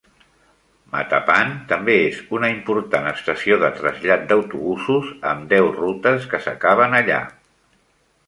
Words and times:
Mattapan 0.93 1.51
també 1.71 1.97
és 2.05 2.21
una 2.37 2.49
important 2.53 3.09
estació 3.11 3.59
de 3.65 3.69
trasllat 3.81 4.25
d'autobusos, 4.31 5.11
amb 5.33 5.45
deu 5.53 5.69
rutes 5.77 6.25
que 6.33 6.43
s'acaben 6.47 6.97
allà. 7.03 7.21